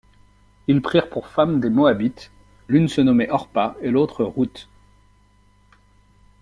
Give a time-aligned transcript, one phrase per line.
[0.67, 2.31] Ils prirent pour femmes des Moabites,
[2.67, 4.67] l'une se nommait Orpa et l'autre Ruth.